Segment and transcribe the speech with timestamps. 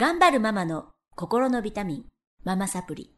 [0.00, 2.04] 頑張るママの心のビタミン、
[2.44, 3.10] ママサプリ。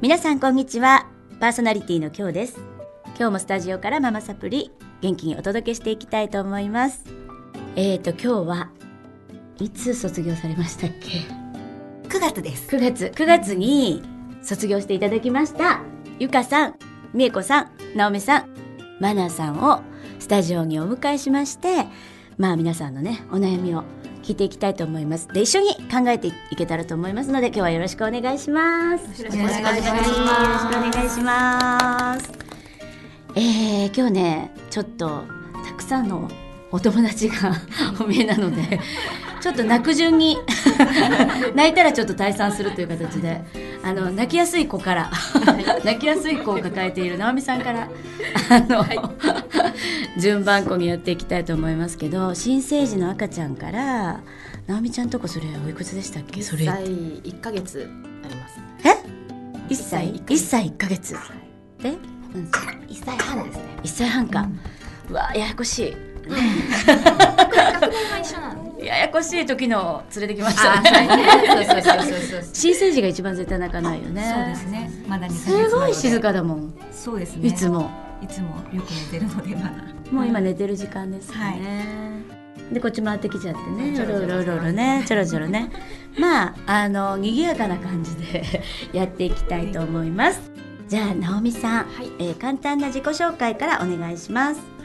[0.00, 1.08] 皆さんこんにちは。
[1.40, 2.60] パーソナリティの今日です。
[3.18, 4.70] 今日もスタジオからママサプリ、
[5.00, 7.02] 元気にお届けしていきたいと思います。
[7.74, 8.70] えーと、今日は
[9.58, 11.26] いつ卒業されましたっけ
[12.08, 12.68] ？9月です。
[12.68, 14.00] 9月9月に
[14.42, 15.82] 卒業していただきました
[16.20, 16.78] ゆかさん
[17.14, 18.54] みえこさんなおみさん
[19.00, 19.82] マナーさんを
[20.20, 21.86] スタジオにお迎えしまして
[22.40, 23.84] まあ皆さんのねお悩みを
[24.22, 25.28] 聞いていきたいと思います。
[25.28, 29.22] で一緒に考えていけたらと思いますので今日はよろしくお願いします。
[29.22, 29.78] よろしくお願いします。
[29.78, 32.32] よろしくお願いします。
[33.34, 35.24] えー、今日ねちょっと
[35.66, 36.30] たくさんの
[36.72, 37.52] お友達が
[38.00, 38.80] お見えなので
[39.42, 40.38] ちょっと泣く順に
[41.54, 43.42] 泣いたらちょっと退散するという形で
[43.82, 45.10] あの泣きやすい子から
[45.84, 47.88] 泣きやすい子を抱えている直美さんから
[48.50, 48.84] あの、
[50.18, 54.20] 順番こにやっていきたいと思いますけど新生児の赤ちゃんから
[54.66, 56.42] 直美ちゃんとこそれおいくつでしたっけ？
[56.42, 56.66] それ。
[56.66, 57.90] 1歳1ヶ月
[58.24, 58.60] あります。
[58.84, 58.90] え
[59.72, 61.14] ？1歳1歳1ヶ月。
[61.82, 61.96] で？
[62.32, 63.64] 何歳1歳半ですね。
[63.82, 64.48] 1歳半か、
[65.08, 65.96] うわややこしい。
[66.28, 66.44] 学年は
[66.76, 67.09] 一緒なんで。
[68.90, 70.78] ややこしい時の連れてきました。
[70.78, 70.90] あ、 ね。
[72.52, 74.34] 新生児が一番絶対泣かないよね。
[74.34, 74.90] そうですね。
[75.06, 76.28] まだ2ヶ月すごい静か。
[76.28, 76.74] かだもん。
[76.90, 77.48] そうですね。
[77.48, 77.88] いつも。
[78.20, 79.70] いつもよく寝てるのでまだ。
[80.10, 81.86] もう今寝てる時間ですよね、
[82.72, 83.90] でこっち回ってきちゃってね。
[83.96, 85.04] うろうろうろうろね。
[85.06, 85.70] ちょろちょろね。
[86.18, 88.42] まああの賑やかな感じで
[88.92, 90.50] やっていきたいと思います。
[90.88, 92.10] じゃあ直美さん、はい。
[92.18, 94.60] えー簡単な自己紹介からお願いします。
[94.60, 94.79] はい。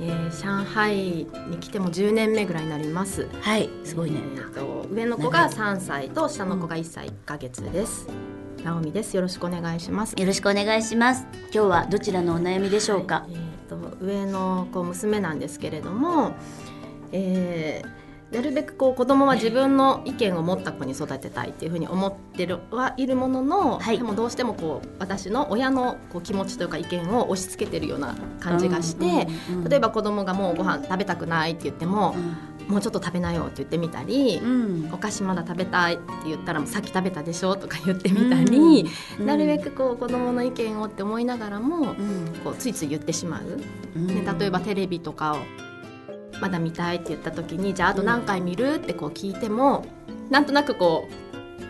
[0.00, 3.28] えー、上海に来ても10年目ぐらいになります。
[3.40, 8.06] はいすごいね、えーと上の子が3歳と下の子が1歳1ヶ月です。
[8.62, 9.14] ナオミです。
[9.14, 10.14] よろしくお願いします。
[10.16, 16.32] よろしくお願いします今日はどちらのお悩みでしょうか、えー、と上の子娘なんですけれども、
[17.12, 23.98] えーなるべくこう子供は自分の意見を持った子に育てたいっていうふうに思ってるはいるものの、はい。
[23.98, 29.14] でもどうしてもこう私の親のこう気持ちというか意見を押し付けてるような感じがして、うんう
[29.58, 32.14] んうん例えば子供がもうご飯食べたくないって言っても、
[32.68, 34.90] もうちょっと食べなよって言ってみたり、うん。
[34.92, 38.86] お菓子まだ食べたいって言ったらさっき食べたでしょとか言ってみたり、
[39.18, 39.26] うん。
[39.26, 42.34] なるべくこう子供の意見をって思いながらも、うん。
[42.44, 43.60] こうついつい言ってしまう。
[43.96, 44.06] うん。
[44.06, 45.36] ね、例えばテレビとかを
[46.40, 48.74] まだ見たいって言った時にじゃああと何回見る？
[48.74, 49.84] ってこう聞いても
[50.30, 51.14] なんとなくこう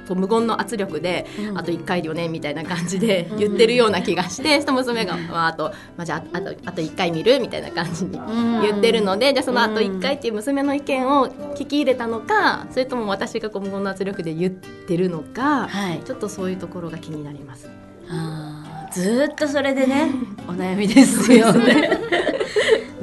[0.09, 1.59] こう無言の圧力で、うん。
[1.59, 7.41] あと1回よねみたいな感じで言ってるような気がして、その娘が、まあ、あと、まあ、じゃああとあと1回見る？
[7.41, 8.63] みたいな感じにうん。
[8.63, 16.01] 言ってるので、じゃあそのあとうん1回っていう娘の意見を聞き入れたのかそれとも私がこう無言の圧力で言ってるのか、はい。
[16.05, 17.71] ちょっとそういうところが気になります。
[18.11, 20.11] あーずーっとそれでね
[20.47, 21.91] お悩みですよね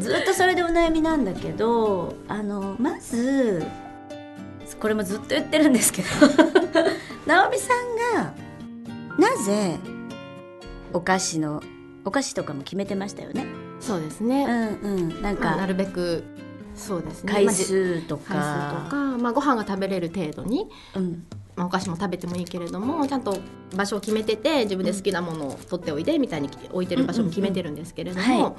[0.01, 3.63] ずーっとそれでお悩みなんだけどあのまず
[4.79, 6.07] これもずっと言ってるんですけど
[7.27, 8.33] 直美さんが
[9.17, 9.77] なぜ
[10.93, 11.61] お菓子の
[12.03, 13.45] お菓子とかも決めてましたよね？
[13.79, 15.21] そうですうね、んうん。
[15.21, 16.23] なんかまあなるべく
[16.75, 17.31] そうですね。
[17.31, 21.25] 回数と回数かとか、まあ、ご飯が食べれる程度に、うん。
[21.55, 23.37] まあ、お菓子も食べてもいいけれどもちゃんと
[23.75, 28.55] 場所を決めてて自分で好きなものを取っておいでみたいに置いてる場所も決めてるんですけれども。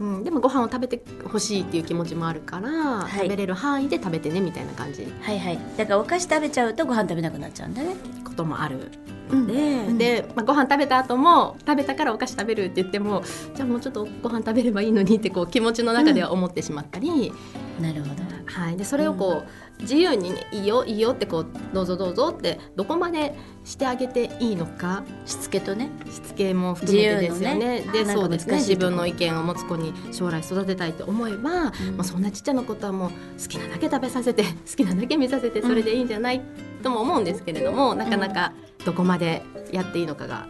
[0.00, 3.10] うん、でもご飯を食べてほしいっていう気持ちもあるから、い。
[3.10, 5.06] 食べれる範囲で食べてねみたいな感じ。
[5.20, 5.58] はいはい。
[5.76, 7.94] だからお菓子食べちゃうとご飯食べなくなっちゃうんだね。
[8.24, 8.90] こともある
[9.30, 9.46] うん。
[9.46, 9.98] で、うん。
[9.98, 13.22] で、まあ、ご飯食べた後も食べたからお菓子食べるって言っても
[13.54, 17.32] じゃあもうちょっとご飯食べればいいのにってこう気持ちの中では思ってしまったり、
[17.80, 18.22] なるほど。
[18.46, 19.44] はい、でそれをこ
[19.78, 25.90] う、自由に、ね、いいよいいよってこうどうぞどうぞってどこまでしてあげていいのかしつけとね。
[26.10, 27.82] しつけも含めてですよね。
[27.82, 27.86] ね。
[27.92, 28.56] でそうですね。
[28.56, 36.40] 自分の意見を持つ子に将来育てたいと思えば、まあ、そんなちっちゃなことはもう好きなだけ食べさせて好きなだけ見させてそれでいいんじゃない、
[36.82, 38.52] とも思うんですけれどもなかなか
[38.84, 39.42] どこまで
[39.72, 40.46] やっていいのかが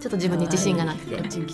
[0.00, 1.16] ちょっと自分に自信がなくて。
[1.16, 1.44] こっちゃっ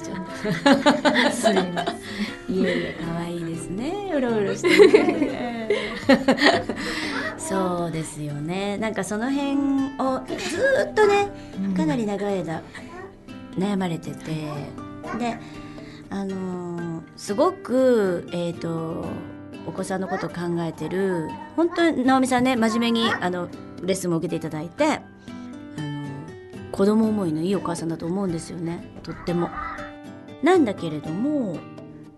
[1.24, 1.30] た。
[1.30, 2.56] すみません。
[2.56, 4.12] いえいえ、可愛いですね。
[4.14, 5.70] うろうろしてね。
[7.38, 8.76] そうですよね。
[8.78, 9.52] なんかその辺
[9.98, 11.28] をずっとね、
[11.76, 12.62] かなり長い間
[13.56, 14.24] 悩まれてて、
[15.18, 15.38] で、
[16.10, 16.82] あのー
[17.16, 19.04] すごくえっ、と
[19.66, 23.48] お子さんのことを考えてる本当に直美さんね真面目にあの
[23.82, 25.00] レッスンも受けていただいて
[26.72, 29.50] 子供思いのいいお母さんだと思うんですよねとっても。
[30.42, 31.56] なんだけれども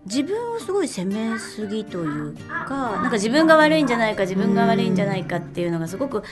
[0.05, 2.35] 自分をすごい責めすぎという
[2.67, 6.23] かなんか自分が悪いんじゃないか自分が悪いんじゃないかっていうのがすごく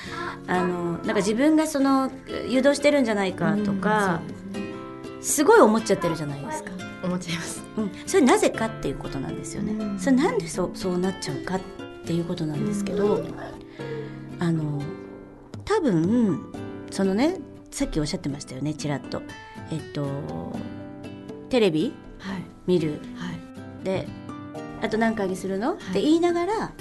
[0.47, 2.11] あのなんか自分がその
[2.47, 4.21] 誘導してるんじゃないかとか
[5.21, 6.71] すごい思っちゃってるじゃないですか。
[7.03, 7.61] 思っちゃいます。
[7.75, 9.73] うん、それなぜかっていうことなんですよね。
[9.73, 11.59] うんそれなんでそうそうなっちゃうかっ
[12.03, 13.23] っていうことなんですけど、
[14.39, 14.81] あの
[15.63, 16.53] 多分
[16.91, 17.39] そのね
[17.73, 19.23] さっきおっしゃってましたよねちらっと。
[19.71, 20.53] えっと
[21.49, 21.91] テレビ？
[22.19, 22.43] はい。
[22.67, 22.99] 見る。
[23.15, 23.83] はい。
[23.83, 24.07] で
[24.81, 26.71] あと何回にするの、って言いながら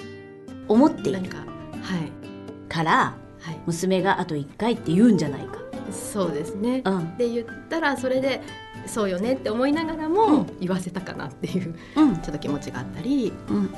[0.68, 1.28] 思っている。
[1.30, 1.38] か。
[1.38, 2.68] はい。
[2.68, 3.60] からはい。
[3.64, 5.58] 娘があと1回って言うんじゃないか。
[5.90, 6.82] そうですね。
[6.84, 7.16] うん。
[7.16, 8.42] で言ったらそれで
[8.86, 10.46] そうよねって思いながらも、うん。
[10.60, 12.16] 言わせたかなっていううん。
[12.18, 13.76] ちょっと気持ちがあったり、うんうんうんうん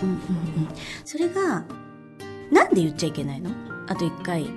[1.05, 1.65] それが
[2.51, 3.51] なんで言っちゃいけないの？
[3.87, 4.49] あと1回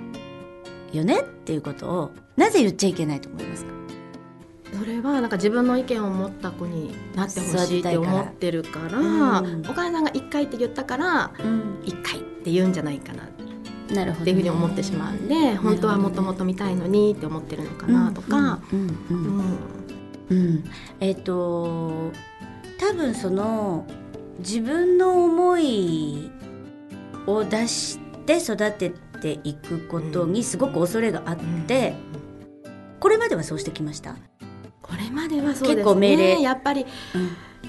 [0.92, 3.72] よねっていうことをなぜ言っちゃいけないと思いますか？
[4.78, 11.80] それはなんか自分の意見を持った子になってほしいって思ってるからうんお母さんが1回って言ったからうん。
[11.84, 13.26] 1回って言うんじゃないかなっ
[13.94, 18.60] なるほど、ていうふうに思ってしまうんで、本当はもっともっと見たいのにって思ってるのかなとか、
[21.00, 22.12] えっ、と
[22.78, 23.86] 多分その
[24.40, 26.30] 自分の思い
[27.26, 31.36] を出して育てていくことにすごく恐れがあっ
[31.66, 31.94] て、
[33.00, 34.16] これまではそうしてきました、
[34.82, 35.74] これまではそうですね。
[35.76, 36.42] 結構命令。
[36.42, 36.86] やっぱり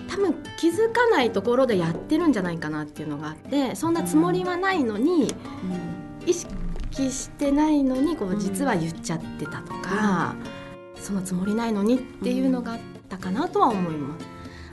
[0.08, 5.34] 多分気づかないところでやってるんじゃないかなっていうのがあってそんなつもりはないのに、
[6.26, 10.36] 意識してないのにこう実は言っちゃってたとか、
[10.96, 14.26] そのつもりないのにっていうのがあったかなとは思います。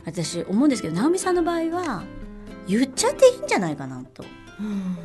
[0.04, 2.04] 私思うんですけど直美さんの場合は
[2.68, 4.24] 言っちゃっていいんじゃないかなと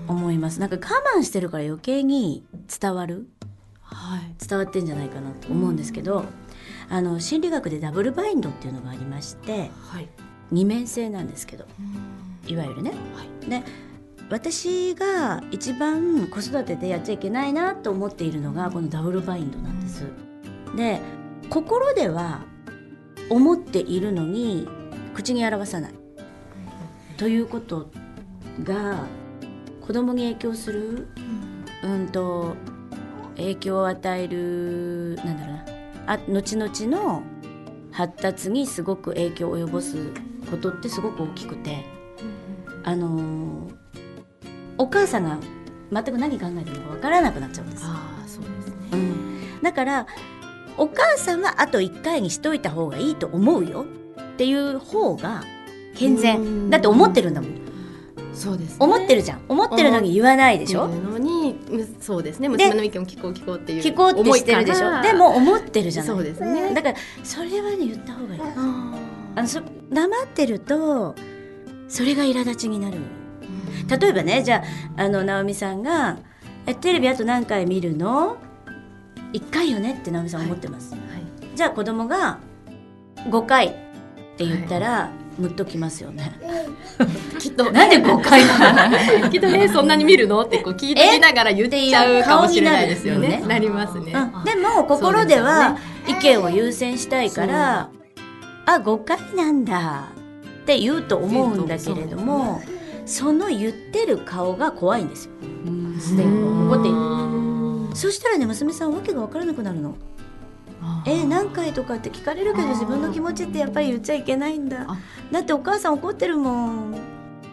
[0.07, 0.59] 思います。
[0.59, 2.43] なんか我慢してるから余計に
[2.79, 3.27] 伝わる
[3.83, 6.25] はい、伝わってんじゃないかなと思うんですけど、
[6.89, 10.07] あの心理学でダブルバインドっていうのがありましてはい、
[10.49, 11.65] 二面性なんですけど
[12.47, 12.93] いわゆるね。
[13.47, 13.63] で
[14.29, 20.05] 私が一番子育てでやっちゃいけないなと思っているのがこのダブルバインドなんです。
[20.77, 21.01] で
[21.49, 22.45] 心では
[23.29, 24.69] 思っているのに
[25.13, 25.93] 口に表さない。
[27.17, 27.91] ということ
[28.63, 29.05] が
[29.81, 31.07] 子供に影響する？
[31.83, 32.07] うん。
[32.09, 32.55] と
[33.37, 35.65] 影響を与えるなんだろうな。
[36.13, 37.23] あ後々の
[37.91, 39.97] 発達にすごく影響を及ぼす
[40.49, 41.85] ことってすごく大きくて。
[42.83, 43.71] あのー
[44.77, 45.37] お母さんが
[45.91, 47.83] 全く何考えてるのかわからなくなっちゃうんです。
[47.85, 48.75] ああそうですね。
[48.93, 50.07] うん、だから
[50.75, 53.85] お母さんはあと1回にしといた方がいいと思うよ
[54.19, 55.43] っていう方が
[55.95, 56.17] 健うん。
[56.17, 57.51] 全だって思ってるんだもん
[58.33, 58.75] そうです、ね。
[58.79, 59.41] 思ってるじゃん。
[59.49, 60.87] 思ってるのに言わないでしょ？
[60.87, 62.49] のにむそうですね。
[62.49, 66.15] 娘の意見を聞こう聞こうっていう聞こうってしてるでしょでも思ってるじゃない？
[66.15, 66.73] そうですね。
[66.73, 68.41] だからそれはね言った方がいい。
[68.41, 68.93] あ
[69.35, 69.61] あのそ
[69.91, 71.15] 黙ってると
[71.87, 72.97] それが苛立ちになる。
[73.87, 74.63] ー例えばねじゃ
[74.97, 76.17] ああの直美さんが
[76.65, 78.37] 「えテレビあと何回見るの
[79.33, 81.01] ?1 回よね」って直美さん思ってます、はい。
[81.55, 82.39] じゃあ子供が
[83.29, 83.71] 5回っ
[84.37, 86.39] て言ったら、ムッときますよね。
[87.39, 88.89] きっとなんで5回な
[89.21, 90.41] のきっとねそんなに見るの？
[90.41, 93.27] ってこう聞いてきながら言っちゃうかもしれないですよね。
[93.27, 94.13] っていう顔になりますね。
[94.13, 97.89] うん、でも心では意見を優先したいから、
[98.65, 100.09] あ5回なんだ
[100.61, 102.61] って言うと思うんだけれども
[103.05, 105.31] その言ってる顔が怖いんですよ。
[105.99, 106.43] すでに。
[106.69, 106.89] 怒って。
[106.89, 109.95] いるそしたらね娘さんわけが分からなくなるの。
[111.05, 111.27] えー。
[111.27, 114.85] 何回とかって聞かれるけど自分の気持ちってやっぱり言っちゃいけないんだ。
[114.87, 114.97] あ。
[115.31, 116.97] だってお母さん怒ってるもんっ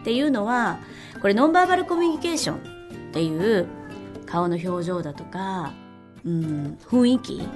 [0.03, 0.79] ていうのは
[1.21, 2.59] これノンバーバルコミュニケーションっ
[3.11, 3.67] ていう
[4.25, 5.73] 顔の表情だとか、
[6.25, 7.47] うん、雰囲気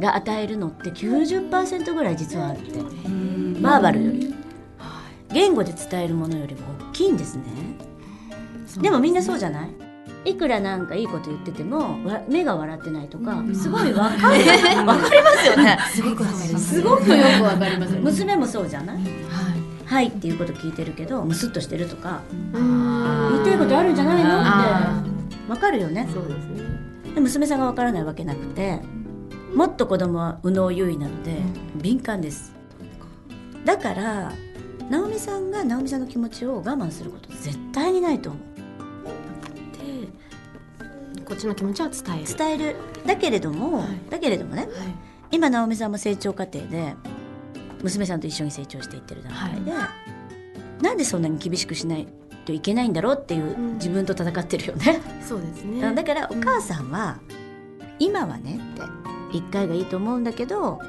[0.00, 2.72] が与えるのって90%ぐらい実はあって。
[3.60, 4.34] バーバルより。
[5.32, 6.60] 言語で伝えるものよりも
[6.90, 7.44] 大きいんですね。
[8.80, 9.70] でもみんなそうじゃない？
[10.24, 14.38] いくらなんかいいこと言っててもわ目が笑ってないとかすごいわかる
[14.86, 15.78] わかりますよね。
[15.94, 16.74] すごくわかります。
[16.74, 17.94] すごくよくわかります。
[17.96, 18.96] 娘もそうじゃない？
[18.96, 19.04] はい。
[19.86, 22.20] はいっていうこと聞いてるけどムスッとしてるとか
[22.54, 23.28] うん。
[23.34, 24.30] 言いたいことあるんじゃないの？
[24.40, 25.50] あって。
[25.50, 26.08] わかるよね。
[26.12, 26.64] そうですね。
[27.14, 28.80] で娘さんがわからないわけなくて
[29.54, 31.36] もっと子供は右脳優位なので
[31.76, 32.52] 敏感です。
[33.64, 34.32] だから
[34.90, 38.42] 直美さんが直美さんの気持ちを我慢すること絶対にないと思う。
[38.53, 38.53] で
[41.24, 42.36] こっちの気持ちは伝える。
[42.36, 42.76] 伝える。
[43.06, 43.88] だけれども、はい。
[44.10, 44.70] だけれどもねはい。
[45.30, 46.94] 今直美さんも成長過程で
[47.82, 49.72] 娘さんと一緒に成長していってる段階で、
[50.80, 52.06] なんでそんなに厳しくしない
[52.44, 53.74] といけないんだろうっていううん。
[53.74, 55.94] 自分と戦ってるよね、そうですね。
[55.94, 57.18] だからお母さんは、
[57.98, 58.82] 今はねって
[59.38, 60.80] 1回がいいと思うんだけど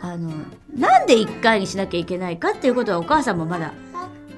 [0.00, 0.30] あの
[0.74, 3.72] なんで1回にしなきゃいけないかっていうことはお母さんもまだ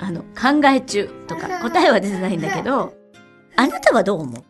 [0.00, 2.95] あの考え中とか答えは出てないんだけど
[3.57, 4.45] あなたはどう思う？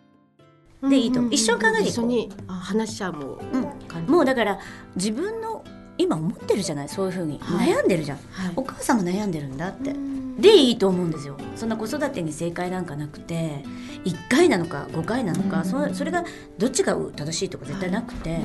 [0.82, 1.22] でいいとう。
[1.22, 1.88] んうんうん一緒に考えていこう。
[1.88, 4.06] 一緒にあ話し合うもううん。
[4.06, 4.58] もうだから
[4.96, 5.64] 自分の
[5.96, 6.88] 今思ってるじゃない？
[6.88, 7.38] そういうふうに。
[7.40, 7.68] はい。
[7.70, 8.52] 悩んでるじゃん、はい。
[8.56, 9.90] お母さんも悩んでるんだって。
[9.90, 10.18] うん。
[10.40, 11.36] でいいと思うんですよ。
[11.56, 13.64] そんな子育てに正解なんかなくて
[14.04, 16.22] 1回なのか5回なのか、そそれが
[16.58, 18.36] どっちが正しいとか絶対なくて、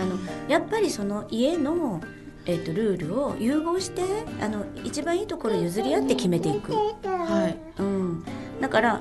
[0.00, 0.16] あの
[0.48, 2.00] やっぱりその家の、
[2.44, 4.02] えー、とルールを融合して
[4.40, 7.82] あの一番いいところを譲り合って決めていく、はい。
[7.82, 8.24] うん、
[8.60, 9.00] だから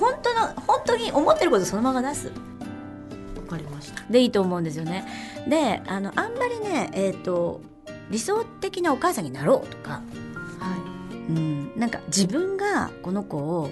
[0.00, 2.28] 本当の本当に思ってることそのまま出す。
[2.28, 2.32] わ
[3.50, 4.02] かりました。
[4.10, 5.06] でいいと思うんですよね。
[5.46, 7.60] であのあんまりね、えー、と
[8.10, 10.00] 理想的なお母さんになろうとか、は
[11.28, 13.70] うん、なんか自分がこの子を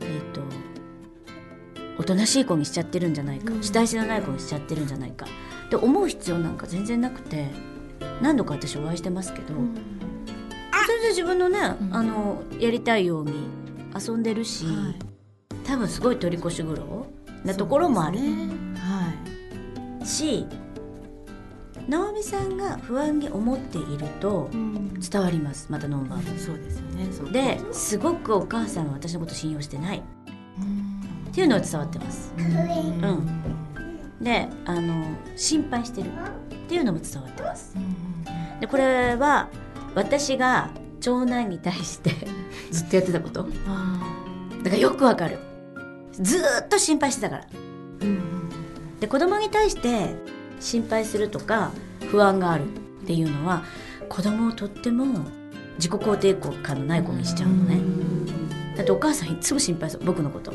[0.00, 0.42] えっ、と
[1.98, 3.62] おとなしい子にしちゃってるんじゃないか、うん。
[3.62, 5.26] 主体性のない子にしちゃってるんじゃないか。
[5.66, 7.48] って思う必要なんか全然なくて。
[8.22, 9.56] 何度か私お会いしてますけど、い
[10.86, 11.94] それで自分のね、うん。
[11.94, 13.48] あのやりたいように
[13.98, 15.09] 遊んでるし、はい
[15.70, 17.06] 多分すごい取り越し苦労
[17.44, 18.26] なところもある、ね
[18.76, 19.12] は
[20.02, 20.04] い。
[20.04, 20.44] し
[21.88, 24.98] 直美さんが不安に思っているとうん。
[24.98, 25.68] 伝わります。
[25.70, 27.06] またノンバールそうですよね。
[27.32, 29.98] ですごくお母さんは私のこと信用してない。
[29.98, 30.02] っ
[30.58, 31.32] うん。
[31.32, 32.34] ていうのは伝わってます。
[32.36, 34.24] うん。
[34.24, 35.04] であの
[35.36, 36.10] 心配してる。
[36.10, 37.74] っていうのも伝わってます。
[37.76, 39.48] うんでこれは
[39.94, 42.10] 私が長男に対して
[42.72, 43.46] ずっとやってたこと。
[43.68, 44.00] あ
[44.64, 45.38] だからよくわかる
[46.12, 47.44] ずーっと心配してたから。
[48.00, 48.20] ーうん
[49.00, 50.14] で子供に対して
[50.60, 51.72] 心配するとか
[52.10, 53.62] 不安があるっていうのは
[54.10, 55.06] 子供をとっても
[55.76, 57.80] 自己肯定感のない子にしちゃうのね。
[58.76, 60.04] だってお母さんいつも心配する。
[60.04, 60.52] 僕のこと。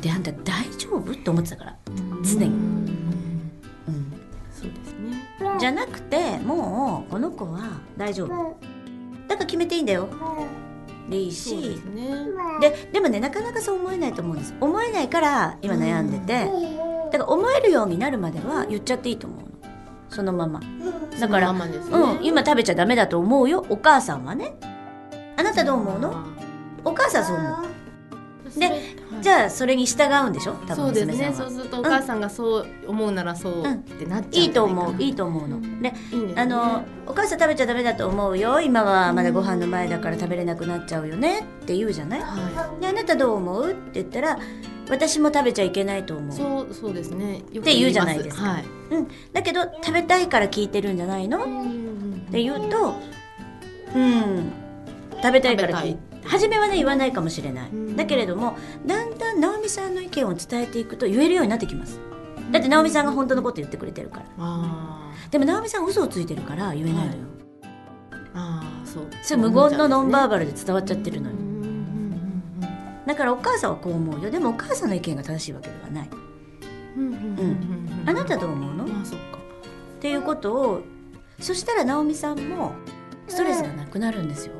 [0.00, 1.12] であんた大丈夫？
[1.12, 2.46] って思ってたから、うん常に。
[2.46, 4.12] うんうん、
[4.50, 5.58] そうですね。
[5.58, 8.56] じゃなくてもうこの子は大丈夫。
[9.28, 10.08] だから決めていいんだよ
[11.08, 12.26] でいいそうでしすね。
[12.60, 14.54] ででもねなかなかそう思えないと思うんです。
[14.60, 16.50] 思えないから今悩んでて。
[17.12, 19.46] だから思えるようになるまでは言っちゃっていいと思うの。
[20.08, 20.60] そのまま。
[21.20, 21.60] だからね。
[21.92, 23.64] うん今食べちゃダメだと思うよ。
[23.68, 24.56] お母さんはね。
[25.36, 26.14] あなたどう思うの？
[26.84, 28.58] お母さんそう思う。
[28.58, 30.52] でじあゃあそれに従うんでしょ？
[30.52, 31.32] 多分そうですね。
[31.34, 35.02] そうするとお母さんがそう思うならそううんってなっちゃういいと思う。
[35.02, 35.58] いいとと思うの。
[35.58, 35.94] ね。
[36.36, 38.60] あのお母さん食べちゃダメだと思うよ。
[38.60, 42.20] 今はまだご飯の前だから食べれなくなっちゃうよねって言うじゃない？
[42.20, 43.70] はであなたどう思う？
[43.70, 44.38] って言ったら
[44.88, 46.32] 私も食べちゃいけないと思いう。
[46.32, 47.38] そうそうですね。
[47.38, 48.42] って言うじゃないですか。
[48.44, 48.64] はい。
[48.90, 51.38] うん、だけど食べたいから聞いてるんじゃないの？
[51.38, 52.94] っうんて言うと
[53.94, 54.52] うん。
[55.22, 62.00] 食べたいから聞い食べたい初めはね言わないかもしれない、うんだけれどもだんだん直美さんの意見を伝えていくと言えるようになってきます。
[62.50, 64.26] だって直美さんが本当のこと言ってくれてるから。
[64.38, 67.12] あでも直美さん嘘をついてるから言えないのよ、
[68.34, 68.86] あー。
[68.86, 69.04] そう。
[69.22, 71.36] それ無言のノンバーーバルで伝わっちゃってるのよ。
[73.06, 74.30] だからお母さんはこう思うよ。
[74.30, 76.10] でもお母さんの意見が正しいわけではない。
[78.06, 78.84] あなたどう思うの？
[78.84, 79.38] あそっか。
[79.38, 80.82] っていうことを
[81.40, 82.72] そしたら直美さんも
[83.28, 84.54] ストレスがなくなるんですよ。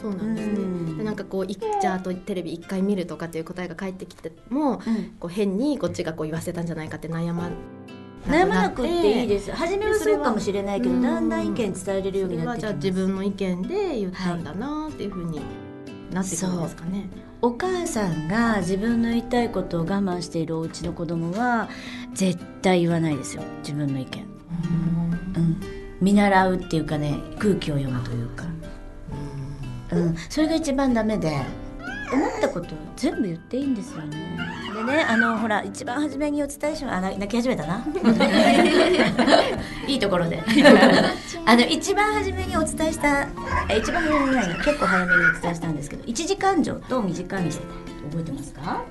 [0.00, 0.54] そうなんですね。
[0.54, 0.98] うん。
[0.98, 5.16] でなんかこういじゃああとテレビ一回見るとかっていう答えが返ってきてもうん。
[5.18, 7.50] こう変にこっちがこう言わせたんじゃないかって悩ま
[8.26, 9.52] 悩まなくっていいです。
[9.52, 12.76] 初めはそうかもしれないけどうんだんだん意見伝えれるようになってきます。
[12.76, 15.40] 自分の意見で言ったんだなっていうふうに
[16.12, 17.08] なってくるんですかね。
[17.42, 21.68] お母さんが自分の言いたいことを我慢しているお家の子供は
[22.14, 23.42] 絶対言わないですよ。
[23.58, 24.24] 自分の意見、
[25.36, 25.60] うん、
[26.00, 28.44] 見習うっていうかね空気を読むというか、
[29.92, 31.36] うん、それが一番ダメで。
[32.12, 34.38] 思ったことを全部言っていいんですよね。
[34.76, 37.84] でねあのほら一番初めにお伝えしまあな泣き始めたな。
[39.88, 40.40] いいところで。
[41.44, 43.26] あの一番初めにお伝えした
[43.68, 47.58] え一番初めにないな結構早めにお伝えしたんですけど一時間情と二時間情
[48.10, 48.82] 覚えてますか？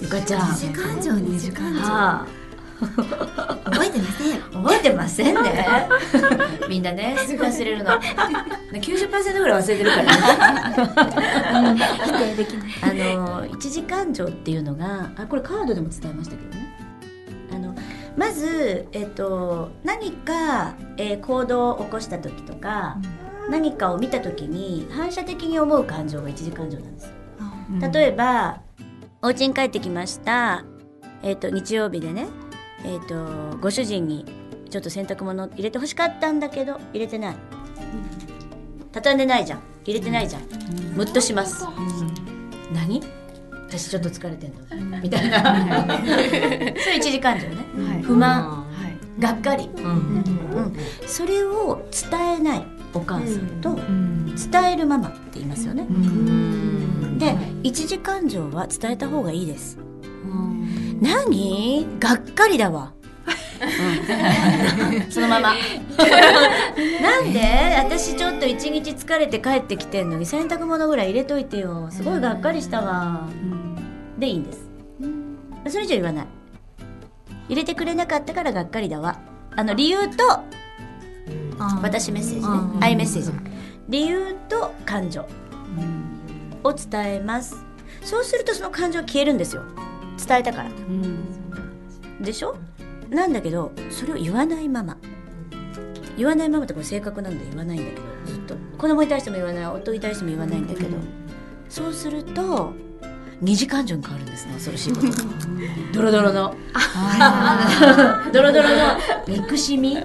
[0.00, 2.26] ゆかちゃん時間情二時間情はあ
[2.78, 4.40] 覚えてません。
[4.40, 5.88] 覚えてませんね。
[6.68, 7.90] みんなねすぐ忘れるの。
[8.72, 11.80] 90%ぐらい忘れてるからね。
[12.04, 12.68] 否定できない。
[12.82, 16.76] あの一時間情っていうのがあこれカードでも伝えましたけどね。
[17.52, 17.74] あの
[18.16, 22.98] まず、えっと何か、えー行動を起こした時とか、
[23.50, 27.12] 何かを見た時に反射的に思う感情が一時感情なんです
[27.92, 28.60] 例えば、
[29.22, 30.64] お家に帰ってきました、
[31.22, 32.26] えっと日曜日でね、
[32.84, 34.24] えっとご主人に
[34.70, 37.36] ちょっと洗濯物入れてほしかったんだけど入れてない。
[38.92, 39.60] 畳んでないじゃん。
[39.84, 40.42] 入れてないじゃん。
[40.94, 41.64] ムッとします。
[42.72, 43.02] 何？
[43.68, 44.54] 私ちょっと疲れてん
[44.90, 45.00] の。
[45.00, 45.86] みたいな。
[46.78, 47.56] それ一時感情ね。
[47.88, 48.02] はい。
[48.02, 48.42] 不満。
[48.50, 49.20] はい。
[49.20, 49.84] がっかり、うん。
[49.86, 54.34] うん、それを伝えないお母さんとうん。
[54.36, 57.18] 伝えるママって言いますよね、うん。
[57.18, 59.78] で一時感情は伝えた方がいいです
[61.00, 61.86] 何？
[62.00, 62.92] がっかりだわ。
[63.58, 65.54] うん、そのまま。
[67.00, 67.40] なんで？
[67.78, 71.88] 私ちょっと一日疲れて帰ってきてんのに洗濯物ぐらい入れといてよ。
[71.90, 73.28] すごいがっかりしたわ。
[74.18, 74.68] でいいんです。
[75.68, 76.26] それ以上言わない。
[77.48, 79.18] 入れてくれなかったからがっかりだわ。
[79.54, 80.44] あの理由と
[81.82, 82.46] 私メッセージね。
[82.46, 82.84] うん。
[82.84, 83.30] アイメッセージ。
[83.88, 85.26] 理由と感情。
[86.64, 87.64] を伝えます。
[88.02, 89.62] そうするとその感情は消えるんですよ
[90.24, 90.70] 伝えたから。
[92.20, 92.56] でしょ？
[93.10, 94.96] なんだけどそれを言わないまま
[96.16, 98.56] 言わないままってこれ性格なんで言わないんだけどずっと。
[98.78, 99.66] 子供に対しても言わない。
[99.66, 100.96] 夫に対しても言わないんだけど。
[101.68, 102.72] そうすると
[103.40, 104.54] 二次感情に変わるんですね。
[104.54, 105.12] 恐ろしいことに。
[105.92, 106.54] ドロドロの。
[108.32, 108.74] ドロドロの。
[109.28, 109.96] 憎しみ。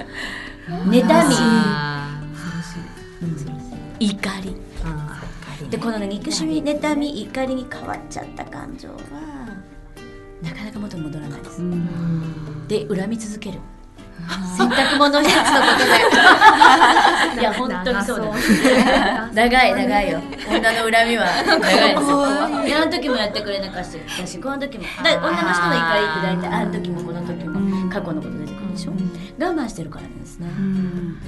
[0.67, 1.29] 妬
[3.99, 4.07] み。
[4.07, 4.55] 怒り。
[5.69, 8.95] でこのね憎しみ妬み怒りに変わっちゃった感情は
[10.41, 11.61] なかなか元に戻らないです、
[12.67, 13.59] で恨み続ける。
[14.57, 15.85] 洗濯物一つのこと
[17.35, 17.41] で。
[17.41, 19.29] いや本当にそうだ。
[19.33, 20.21] 長い長いよ。
[20.49, 22.65] 女の恨みは長いですよ。
[22.65, 24.83] いやあの時もやってくれなかったしこの時も。
[25.03, 28.95] だ女の人の怒りって大体あの時もこの時も過去のこと出てくるでしょ我
[29.63, 30.47] 慢してるからなんですね。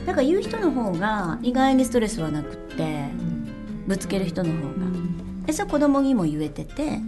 [0.05, 3.10] だから言う人の方が意外にストレスはなくって
[3.88, 4.67] ぶつける人の方が。
[5.48, 7.01] でそれは子供にも言えてて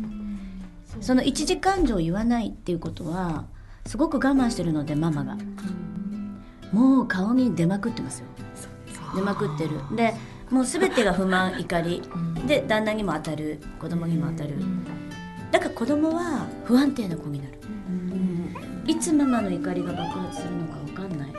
[1.06, 3.46] その一時感情を言わないっていうことは
[3.86, 5.38] すごく我慢してるのでママが。
[6.72, 8.26] もう顔に出まくってますよ。
[9.16, 9.82] 出まくってる。
[9.96, 10.16] で
[10.50, 12.02] もう全てが不満怒り。
[12.48, 13.60] で旦那にも当たる。
[13.80, 14.56] 子供にも当たる。
[15.52, 17.60] だから子供は不安定な子になる。
[18.88, 21.34] いつママの怒りが爆発するのか分かんない。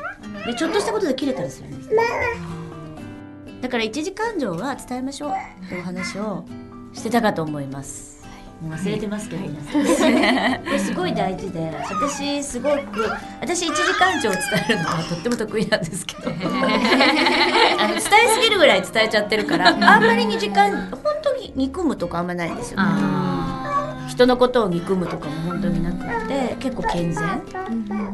[0.47, 1.91] でちょっとしたことで切れたりするんです
[3.63, 5.33] だから一時感情は伝えましょう。
[5.69, 6.45] というお話を
[6.93, 8.26] してたかと思います
[8.65, 13.11] 忘れてますけど、ね、これ すごい大事で私すごく
[13.41, 16.31] 私一時感情を伝えるのはとっても得意なんですけど。
[16.33, 22.87] あの伝えすぎるぐらい伝えちゃってるからあんまり二時間本当に憎むとかあんまないんですよね。
[24.09, 25.99] 人のことを憎むとかも本当になく
[26.29, 27.25] て結構健全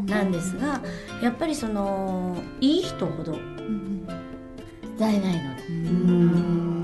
[0.06, 0.80] なんですが
[1.22, 3.32] やっぱりそのいい人ほど
[4.98, 6.82] 伝えないので。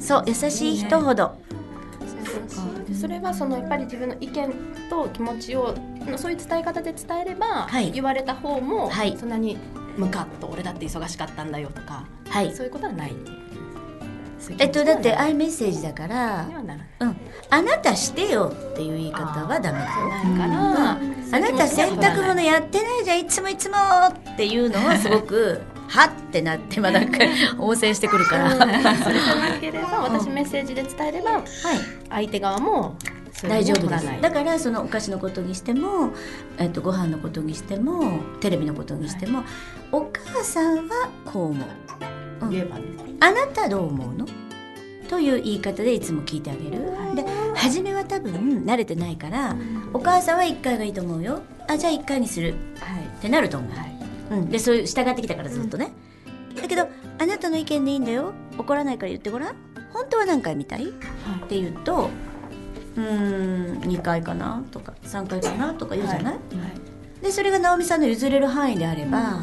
[0.00, 1.36] そう優しい人ほど。
[1.49, 1.49] で
[3.00, 4.52] それはそのやっぱり自分の意見
[4.90, 5.74] と気持ちを
[6.16, 7.90] そういう伝え方で伝えれば、はい。
[7.92, 9.16] 言われた方も、はい。
[9.16, 9.56] そんなに
[9.96, 12.54] ムカッと俺だって忙しかったんだよとかはい。
[12.54, 13.14] そういうことはない。
[14.58, 16.46] えっとだってアいイメッセージだから
[17.00, 17.16] うん。
[17.50, 19.90] あなたしてよっていう言い方はダメだよ
[21.32, 23.76] あなた洗濯物やってないじゃんいつもいつも
[24.08, 25.60] っていうのはすごく
[25.90, 27.18] はってなってまあなんか
[27.58, 31.42] 応戦してくるから、はい、それじゃなければ私メッセージで伝えれば
[32.08, 32.96] 相手側も
[33.42, 34.06] 大丈夫です。
[34.20, 36.12] だからそのお菓子のことにしても、
[36.58, 39.44] えっと、ご飯のことにしてもテレビのことにしても、
[39.90, 41.68] お母さんはこう思う。
[42.42, 42.50] うん。
[42.50, 42.84] 言えばね。
[43.18, 44.26] あなたどう思うの？
[45.08, 46.82] という言い方でいつも聞いてあげる。
[47.16, 47.24] で
[47.54, 49.56] 初めは多分慣れてないから
[49.92, 51.40] お母さんは1回がいいと思うよ。
[51.66, 52.54] あじゃあ1回にする。
[52.78, 53.04] はい。
[53.04, 53.70] ってなると思う、
[54.30, 55.92] うん、でそういう従ってきたからずっとね、
[56.60, 56.88] だけど
[57.18, 58.32] あなたの意見でいいんだよ。
[58.56, 59.56] 怒らないから言ってごらん。
[59.92, 60.88] 本当は何回見たい？
[60.88, 60.92] っ
[61.48, 62.10] て言うと
[62.96, 66.38] うーん2回かなとか3回かなとか言うじゃない、
[67.22, 69.42] でそれが直美さんの譲れる範囲であれば、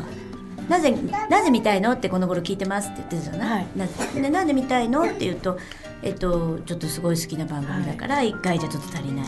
[0.69, 0.95] なぜ
[1.29, 3.67] なぜ見たいのってこの頃聞いてますって言ってたじゃない、はい。
[3.75, 3.87] な
[4.21, 5.57] でなんで見たいのって言うと
[6.01, 9.25] えっとちょっとすごい好きな番組だから1回じゃちょっと足りない、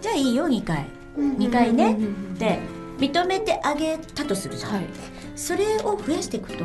[0.00, 0.86] じゃあいいよ2回。
[1.16, 1.94] 2回ね。
[1.94, 1.96] っ
[2.38, 2.60] て
[2.98, 4.86] 認めてあげたとするじゃん、はい。
[5.36, 6.64] それを増やしていくと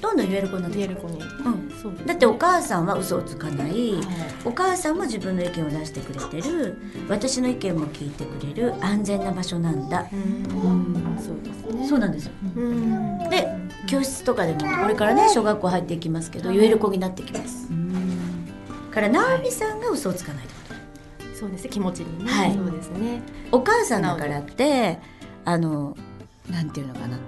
[0.00, 4.02] どんどん言える子になって言える子にうんだってお母さんは嘘をつかない、はい。
[4.46, 6.78] お母さんも自分の意見を出してくれてる。
[7.08, 8.74] 私の意見も聞いてくれる。
[8.82, 11.86] 安全な場所なんだ、うんそうですね。
[11.88, 12.32] そうなんですよ。
[12.56, 13.18] うん。
[13.28, 13.46] で
[13.86, 17.68] 教室とかでもこれからね小学校入っていきますけど言える子になってきます。
[18.90, 20.60] から直美さんが嘘をつかないってこ
[21.28, 21.38] と。
[21.38, 22.54] そうですね気持ちにね、はい。
[22.54, 23.20] そうですね。
[23.52, 24.98] お母さんだからって
[25.44, 25.96] あの
[26.50, 27.18] なんていうのかな。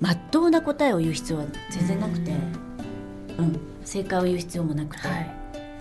[0.00, 2.34] まっとうな答えを言う必要は全然なくて、う
[3.42, 5.30] ん、正解を言う必要もなくて、はい。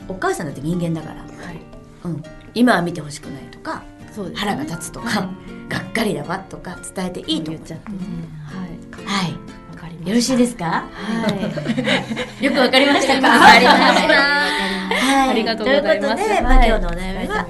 [0.08, 1.30] お母さんだって人間だから、はい。
[2.04, 2.24] うん、
[2.56, 4.40] 今は見てほしくないとかそうですね。
[4.40, 5.30] 腹が立つとか、は
[5.70, 7.98] がっかりだわとか伝えていいと思っちゃってね。
[8.46, 8.70] はい。
[9.06, 9.32] はい。
[9.70, 10.66] わかりましたよろしいですか？
[10.66, 10.90] は
[12.42, 12.44] い。
[12.46, 13.28] よくわかりましたか？
[13.28, 14.14] わかりました。
[14.96, 15.30] はい。
[15.30, 16.24] ありがとうございます。
[16.26, 16.70] ということで、まあ、はい。
[16.70, 17.46] 今日のお悩みは、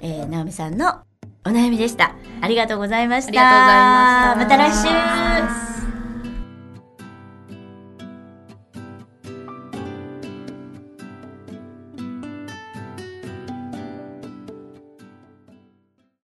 [0.00, 1.00] えー、直美さんの
[1.44, 2.14] お悩みでした。
[2.40, 3.28] ありがとうございました。
[3.28, 4.88] ありがとうございました。
[4.88, 5.61] また来週